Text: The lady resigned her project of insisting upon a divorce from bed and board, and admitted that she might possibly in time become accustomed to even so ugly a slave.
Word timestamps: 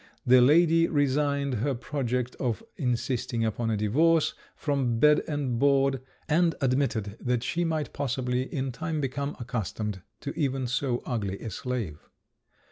The 0.25 0.41
lady 0.41 0.87
resigned 0.87 1.53
her 1.61 1.75
project 1.75 2.33
of 2.39 2.63
insisting 2.75 3.45
upon 3.45 3.69
a 3.69 3.77
divorce 3.77 4.33
from 4.55 4.97
bed 4.99 5.21
and 5.27 5.59
board, 5.59 6.01
and 6.27 6.55
admitted 6.59 7.17
that 7.21 7.43
she 7.43 7.63
might 7.63 7.93
possibly 7.93 8.41
in 8.51 8.71
time 8.71 8.99
become 8.99 9.35
accustomed 9.39 10.01
to 10.21 10.31
even 10.33 10.65
so 10.65 11.03
ugly 11.05 11.37
a 11.37 11.51
slave. 11.51 11.99